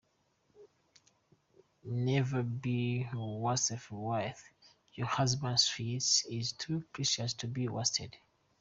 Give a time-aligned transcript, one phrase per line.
[1.83, 4.43] Never be a wasteful wife,
[4.95, 8.17] your husband’s sweat is too precious to be wasted.